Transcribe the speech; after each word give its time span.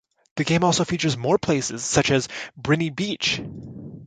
The 0.37 0.43
game 0.43 0.63
also 0.63 0.83
features 0.83 1.15
more 1.15 1.37
places, 1.37 1.83
such 1.83 2.09
as 2.09 2.27
Briny 2.57 2.89
Beach. 2.89 3.39